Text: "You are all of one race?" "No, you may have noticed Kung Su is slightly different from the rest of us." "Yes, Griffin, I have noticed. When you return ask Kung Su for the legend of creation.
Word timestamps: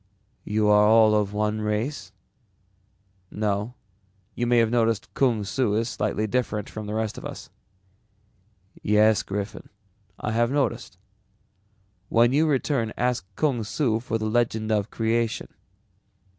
"You 0.45 0.67
are 0.67 0.87
all 0.87 1.13
of 1.13 1.31
one 1.31 1.61
race?" 1.61 2.11
"No, 3.29 3.75
you 4.33 4.47
may 4.47 4.57
have 4.57 4.71
noticed 4.71 5.13
Kung 5.13 5.43
Su 5.43 5.75
is 5.75 5.89
slightly 5.89 6.25
different 6.25 6.67
from 6.67 6.87
the 6.87 6.95
rest 6.95 7.19
of 7.19 7.23
us." 7.23 7.51
"Yes, 8.81 9.21
Griffin, 9.21 9.69
I 10.17 10.31
have 10.31 10.49
noticed. 10.49 10.97
When 12.09 12.33
you 12.33 12.47
return 12.47 12.93
ask 12.97 13.27
Kung 13.35 13.63
Su 13.63 13.99
for 13.99 14.17
the 14.17 14.25
legend 14.25 14.71
of 14.71 14.89
creation. 14.89 15.49